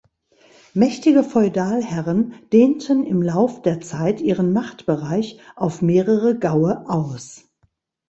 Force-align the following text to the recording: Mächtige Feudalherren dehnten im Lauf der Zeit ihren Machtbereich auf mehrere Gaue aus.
Mächtige 0.73 1.21
Feudalherren 1.23 2.33
dehnten 2.51 3.03
im 3.05 3.21
Lauf 3.21 3.61
der 3.61 3.81
Zeit 3.81 4.19
ihren 4.19 4.51
Machtbereich 4.51 5.39
auf 5.55 5.83
mehrere 5.83 6.39
Gaue 6.39 6.89
aus. 6.89 7.47